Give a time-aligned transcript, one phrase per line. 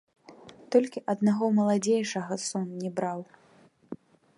[0.75, 3.19] Толькі аднаго маладзейшага сон не браў.